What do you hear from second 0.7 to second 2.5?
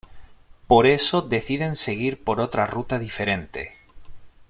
eso, deciden seguir por